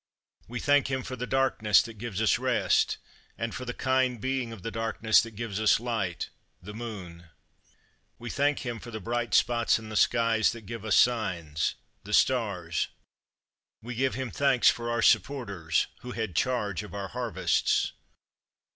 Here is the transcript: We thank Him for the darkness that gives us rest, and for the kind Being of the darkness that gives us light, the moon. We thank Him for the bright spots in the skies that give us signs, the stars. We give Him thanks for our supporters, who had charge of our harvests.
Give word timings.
We 0.47 0.59
thank 0.59 0.87
Him 0.89 1.03
for 1.03 1.15
the 1.15 1.27
darkness 1.27 1.79
that 1.83 1.99
gives 1.99 2.23
us 2.23 2.39
rest, 2.39 2.97
and 3.37 3.53
for 3.53 3.65
the 3.65 3.73
kind 3.75 4.19
Being 4.19 4.51
of 4.51 4.63
the 4.63 4.71
darkness 4.71 5.21
that 5.21 5.35
gives 5.35 5.61
us 5.61 5.79
light, 5.79 6.31
the 6.59 6.73
moon. 6.73 7.29
We 8.17 8.31
thank 8.31 8.65
Him 8.65 8.79
for 8.79 8.89
the 8.89 8.99
bright 8.99 9.35
spots 9.35 9.77
in 9.77 9.89
the 9.89 9.95
skies 9.95 10.53
that 10.53 10.65
give 10.65 10.83
us 10.85 10.95
signs, 10.95 11.75
the 12.03 12.13
stars. 12.13 12.87
We 13.83 13.93
give 13.93 14.15
Him 14.15 14.31
thanks 14.31 14.71
for 14.71 14.89
our 14.89 15.03
supporters, 15.03 15.85
who 15.99 16.13
had 16.13 16.35
charge 16.35 16.81
of 16.81 16.95
our 16.95 17.09
harvests. 17.09 17.93